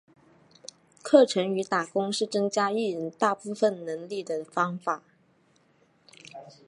[1.03, 5.03] 课程与打工是增加艺人大部分能力的方法。